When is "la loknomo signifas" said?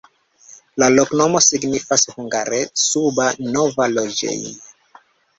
0.83-2.05